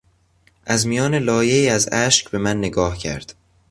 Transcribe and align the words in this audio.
از 0.65 0.87
میان 0.87 1.15
لایهای 1.15 1.69
از 1.69 1.89
اشک 1.91 2.29
به 2.29 2.37
من 2.37 2.57
نگاه 2.57 2.97
کرد. 2.97 3.35